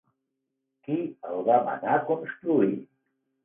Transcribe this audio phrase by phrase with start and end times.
[0.87, 0.97] Qui
[1.33, 2.77] el va manar construir?